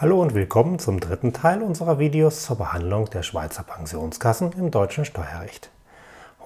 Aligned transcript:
Hallo 0.00 0.22
und 0.22 0.32
willkommen 0.32 0.78
zum 0.78 1.00
dritten 1.00 1.32
Teil 1.32 1.60
unserer 1.60 1.98
Videos 1.98 2.44
zur 2.44 2.56
Behandlung 2.56 3.10
der 3.10 3.24
Schweizer 3.24 3.64
Pensionskassen 3.64 4.52
im 4.52 4.70
deutschen 4.70 5.04
Steuerrecht. 5.04 5.70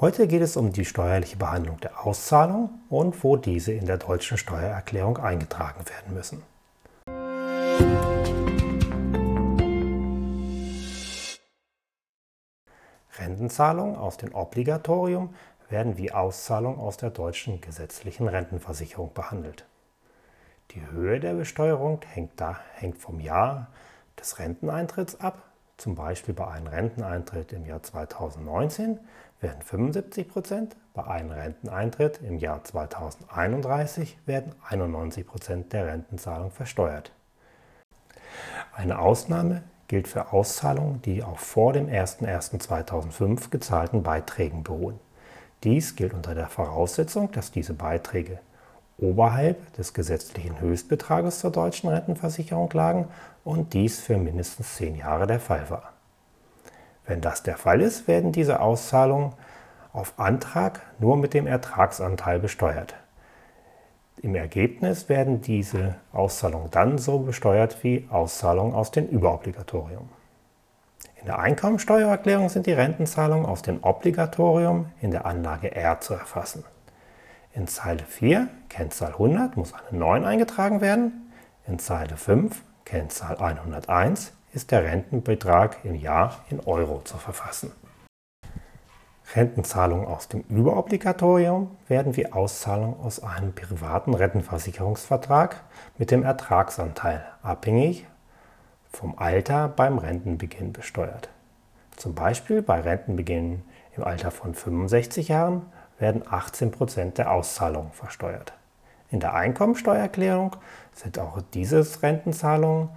Heute 0.00 0.26
geht 0.26 0.40
es 0.40 0.56
um 0.56 0.72
die 0.72 0.86
steuerliche 0.86 1.36
Behandlung 1.36 1.78
der 1.80 2.06
Auszahlung 2.06 2.70
und 2.88 3.22
wo 3.22 3.36
diese 3.36 3.72
in 3.72 3.84
der 3.84 3.98
deutschen 3.98 4.38
Steuererklärung 4.38 5.18
eingetragen 5.18 5.84
werden 5.86 6.14
müssen. 6.14 6.42
Rentenzahlungen 13.18 13.96
aus 13.96 14.16
dem 14.16 14.34
Obligatorium 14.34 15.34
werden 15.68 15.98
wie 15.98 16.10
Auszahlungen 16.10 16.80
aus 16.80 16.96
der 16.96 17.10
deutschen 17.10 17.60
gesetzlichen 17.60 18.28
Rentenversicherung 18.28 19.12
behandelt. 19.12 19.66
Die 20.74 20.90
Höhe 20.90 21.20
der 21.20 21.34
Besteuerung 21.34 22.00
hängt, 22.08 22.40
da, 22.40 22.58
hängt 22.74 22.96
vom 22.96 23.20
Jahr 23.20 23.66
des 24.18 24.38
Renteneintritts 24.38 25.20
ab. 25.20 25.42
Zum 25.76 25.94
Beispiel 25.94 26.32
bei 26.32 26.46
einem 26.46 26.66
Renteneintritt 26.66 27.52
im 27.52 27.66
Jahr 27.66 27.82
2019 27.82 28.98
werden 29.40 29.60
75 29.60 30.28
Prozent, 30.28 30.76
bei 30.94 31.04
einem 31.04 31.30
Renteneintritt 31.30 32.20
im 32.22 32.38
Jahr 32.38 32.64
2031 32.64 34.16
werden 34.24 34.54
91 34.66 35.26
Prozent 35.26 35.72
der 35.74 35.88
Rentenzahlung 35.88 36.50
versteuert. 36.50 37.12
Eine 38.74 38.98
Ausnahme 38.98 39.64
gilt 39.88 40.08
für 40.08 40.32
Auszahlungen, 40.32 41.02
die 41.02 41.22
auf 41.22 41.40
vor 41.40 41.74
dem 41.74 41.88
01.01.2005 41.88 43.50
gezahlten 43.50 44.02
Beiträgen 44.02 44.62
beruhen. 44.62 44.98
Dies 45.64 45.96
gilt 45.96 46.14
unter 46.14 46.34
der 46.34 46.48
Voraussetzung, 46.48 47.30
dass 47.32 47.50
diese 47.50 47.74
Beiträge 47.74 48.38
oberhalb 48.98 49.72
des 49.74 49.94
gesetzlichen 49.94 50.60
Höchstbetrages 50.60 51.40
zur 51.40 51.50
deutschen 51.50 51.88
Rentenversicherung 51.88 52.70
lagen 52.72 53.08
und 53.44 53.72
dies 53.74 54.00
für 54.00 54.16
mindestens 54.18 54.76
zehn 54.76 54.96
Jahre 54.96 55.26
der 55.26 55.40
Fall 55.40 55.68
war. 55.70 55.92
Wenn 57.06 57.20
das 57.20 57.42
der 57.42 57.56
Fall 57.56 57.80
ist, 57.80 58.06
werden 58.06 58.32
diese 58.32 58.60
Auszahlungen 58.60 59.32
auf 59.92 60.14
Antrag 60.18 60.80
nur 60.98 61.16
mit 61.16 61.34
dem 61.34 61.46
Ertragsanteil 61.46 62.38
besteuert. 62.38 62.94
Im 64.20 64.34
Ergebnis 64.34 65.08
werden 65.08 65.40
diese 65.40 65.96
Auszahlungen 66.12 66.70
dann 66.70 66.96
so 66.98 67.18
besteuert 67.18 67.82
wie 67.82 68.06
Auszahlungen 68.10 68.74
aus 68.74 68.92
dem 68.92 69.08
Überobligatorium. 69.08 70.08
In 71.16 71.26
der 71.26 71.38
Einkommensteuererklärung 71.38 72.48
sind 72.48 72.66
die 72.66 72.72
Rentenzahlungen 72.72 73.46
aus 73.46 73.62
dem 73.62 73.82
Obligatorium 73.82 74.86
in 75.00 75.10
der 75.10 75.26
Anlage 75.26 75.74
R 75.74 76.00
zu 76.00 76.14
erfassen. 76.14 76.64
In 77.54 77.66
Zeile 77.66 78.02
4, 78.04 78.48
Kennzahl 78.70 79.12
100, 79.12 79.58
muss 79.58 79.74
eine 79.74 79.98
9 79.98 80.24
eingetragen 80.24 80.80
werden. 80.80 81.32
In 81.66 81.78
Zeile 81.78 82.16
5, 82.16 82.62
Kennzahl 82.86 83.36
101, 83.36 84.32
ist 84.54 84.70
der 84.70 84.84
Rentenbetrag 84.84 85.84
im 85.84 85.94
Jahr 85.94 86.38
in 86.48 86.60
Euro 86.60 87.02
zu 87.04 87.18
verfassen. 87.18 87.72
Rentenzahlungen 89.34 90.06
aus 90.06 90.28
dem 90.28 90.40
Überobligatorium 90.48 91.76
werden 91.88 92.16
wie 92.16 92.32
Auszahlungen 92.32 92.98
aus 93.00 93.22
einem 93.22 93.54
privaten 93.54 94.14
Rentenversicherungsvertrag 94.14 95.62
mit 95.98 96.10
dem 96.10 96.22
Ertragsanteil 96.22 97.22
abhängig 97.42 98.06
vom 98.90 99.18
Alter 99.18 99.68
beim 99.68 99.98
Rentenbeginn 99.98 100.72
besteuert. 100.72 101.28
Zum 101.96 102.14
Beispiel 102.14 102.62
bei 102.62 102.80
Rentenbeginn 102.80 103.62
im 103.94 104.04
Alter 104.04 104.30
von 104.30 104.54
65 104.54 105.28
Jahren 105.28 105.66
werden 106.02 106.22
18% 106.24 107.14
der 107.14 107.30
Auszahlungen 107.30 107.92
versteuert. 107.92 108.52
In 109.10 109.20
der 109.20 109.34
Einkommensteuererklärung 109.34 110.56
sind 110.92 111.18
auch 111.18 111.40
diese 111.54 111.86
Rentenzahlungen 112.02 112.90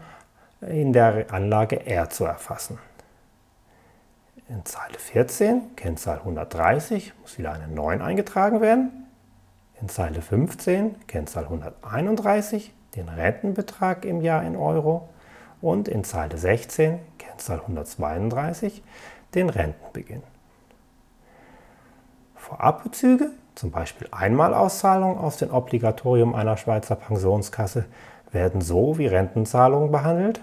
in 0.61 0.91
der 0.91 1.31
Anlage 1.31 1.85
R 1.85 2.09
zu 2.09 2.25
erfassen. 2.25 2.79
In 4.47 4.65
Zeile 4.65 4.97
14, 4.97 5.75
Kennzahl 5.75 6.17
130, 6.19 7.13
muss 7.21 7.37
wieder 7.37 7.53
eine 7.53 7.67
9 7.67 8.01
eingetragen 8.01 8.61
werden. 8.61 9.07
In 9.81 9.89
Zeile 9.89 10.21
15, 10.21 11.07
Kennzahl 11.07 11.45
131, 11.45 12.73
den 12.95 13.09
Rentenbetrag 13.09 14.05
im 14.05 14.21
Jahr 14.21 14.43
in 14.43 14.55
Euro. 14.55 15.09
Und 15.61 15.87
in 15.87 16.03
Zeile 16.03 16.37
16, 16.37 16.99
Kennzahl 17.17 17.59
132, 17.59 18.83
den 19.33 19.49
Rentenbeginn. 19.49 20.23
Vorabbezüge, 22.55 23.31
zum 23.55 23.71
Beispiel 23.71 24.07
Einmalauszahlungen 24.11 25.17
aus 25.17 25.37
dem 25.37 25.51
Obligatorium 25.51 26.35
einer 26.35 26.55
Schweizer 26.55 26.95
Pensionskasse, 26.95 27.85
werden 28.31 28.61
so 28.61 28.97
wie 28.97 29.07
Rentenzahlungen 29.07 29.91
behandelt 29.91 30.39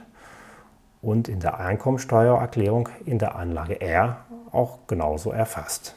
und 1.01 1.29
in 1.29 1.41
der 1.41 1.59
Einkommensteuererklärung 1.59 2.91
in 3.07 3.19
der 3.19 3.35
Anlage 3.37 3.81
R 3.81 4.19
auch 4.53 4.79
genauso 4.87 5.33
erfasst. 5.33 5.95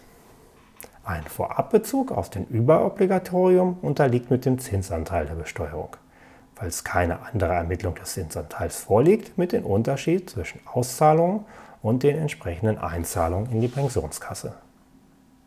Ein 1.04 1.24
Vorabbezug 1.24 2.12
aus 2.12 2.30
dem 2.30 2.46
Überobligatorium 2.46 3.78
unterliegt 3.82 4.32
mit 4.32 4.46
dem 4.46 4.58
Zinsanteil 4.58 5.26
der 5.26 5.36
Besteuerung, 5.36 5.98
es 6.62 6.86
keine 6.86 7.20
andere 7.24 7.54
Ermittlung 7.54 7.96
des 7.96 8.14
Zinsanteils 8.14 8.78
vorliegt, 8.78 9.38
mit 9.38 9.52
dem 9.52 9.66
Unterschied 9.66 10.30
zwischen 10.30 10.62
Auszahlungen 10.66 11.46
und 11.82 12.04
den 12.04 12.18
entsprechenden 12.18 12.78
Einzahlungen 12.78 13.52
in 13.52 13.60
die 13.60 13.68
Pensionskasse. 13.68 14.54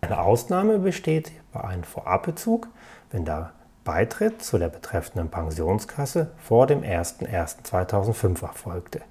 Eine 0.08 0.20
Ausnahme 0.22 0.78
besteht 0.78 1.32
bei 1.52 1.62
einem 1.62 1.84
Vorabbezug, 1.84 2.68
wenn 3.10 3.26
der 3.26 3.52
Beitritt 3.84 4.42
zu 4.42 4.56
der 4.56 4.70
betreffenden 4.70 5.28
Pensionskasse 5.28 6.30
vor 6.38 6.66
dem 6.66 6.80
01.01.2005 6.80 8.40
erfolgte. 8.40 9.02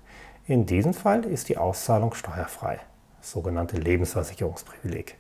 In 0.47 0.65
diesem 0.65 0.95
Fall 0.95 1.23
ist 1.23 1.49
die 1.49 1.57
Auszahlung 1.59 2.15
steuerfrei, 2.15 2.79
sogenannte 3.21 3.77
Lebensversicherungsprivileg. 3.77 5.19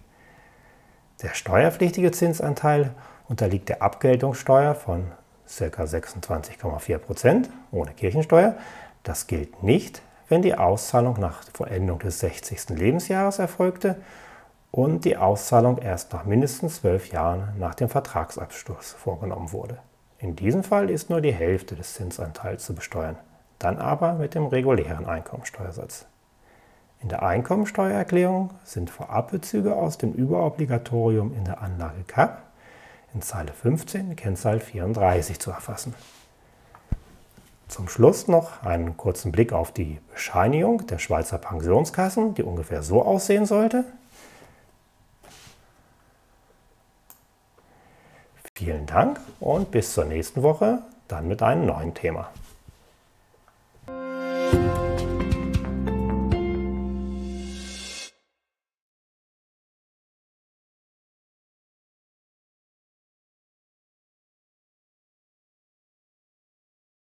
Der 1.21 1.35
steuerpflichtige 1.35 2.11
Zinsanteil 2.11 2.95
unterliegt 3.29 3.69
der 3.69 3.83
Abgeltungssteuer 3.83 4.73
von 4.73 5.11
ca. 5.45 5.83
26,4% 5.83 7.49
ohne 7.69 7.91
Kirchensteuer. 7.91 8.55
Das 9.03 9.27
gilt 9.27 9.61
nicht, 9.61 10.01
wenn 10.27 10.41
die 10.41 10.55
Auszahlung 10.55 11.19
nach 11.19 11.43
Vollendung 11.53 11.99
des 11.99 12.17
60. 12.21 12.69
Lebensjahres 12.69 13.37
erfolgte 13.37 13.97
und 14.71 15.05
die 15.05 15.17
Auszahlung 15.17 15.77
erst 15.77 16.13
nach 16.13 16.25
mindestens 16.25 16.77
zwölf 16.77 17.11
Jahren 17.11 17.53
nach 17.57 17.75
dem 17.75 17.89
Vertragsabschluss 17.89 18.93
vorgenommen 18.93 19.51
wurde. 19.51 19.79
In 20.19 20.35
diesem 20.35 20.63
Fall 20.63 20.89
ist 20.89 21.09
nur 21.09 21.21
die 21.21 21.33
Hälfte 21.33 21.75
des 21.75 21.93
Zinsanteils 21.93 22.65
zu 22.65 22.73
besteuern, 22.73 23.17
dann 23.59 23.77
aber 23.77 24.13
mit 24.13 24.35
dem 24.35 24.47
regulären 24.47 25.05
Einkommensteuersatz. 25.05 26.05
In 26.99 27.09
der 27.09 27.21
Einkommensteuererklärung 27.21 28.51
sind 28.63 28.89
Vorabbezüge 28.89 29.75
aus 29.75 29.99
dem 29.99 30.13
Überobligatorium 30.13 31.33
in 31.35 31.45
der 31.45 31.61
Anlage 31.61 32.03
CAP 32.07 32.41
in 33.13 33.21
Zeile 33.21 33.53
15 33.53 34.15
Kennzahl 34.15 34.59
34 34.59 35.39
zu 35.39 35.51
erfassen. 35.51 35.93
Zum 37.67 37.89
Schluss 37.89 38.27
noch 38.27 38.63
einen 38.63 38.97
kurzen 38.97 39.31
Blick 39.31 39.53
auf 39.53 39.71
die 39.71 39.99
Bescheinigung 40.11 40.87
der 40.87 40.97
Schweizer 40.97 41.37
Pensionskassen, 41.37 42.33
die 42.33 42.43
ungefähr 42.43 42.81
so 42.81 43.03
aussehen 43.03 43.45
sollte. 43.45 43.83
Vielen 48.57 48.87
Dank 48.87 49.19
und 49.39 49.69
bis 49.69 49.93
zur 49.93 50.05
nächsten 50.05 50.41
Woche, 50.41 50.79
dann 51.07 51.27
mit 51.27 51.43
einem 51.43 51.67
neuen 51.67 51.93
Thema. 51.93 52.31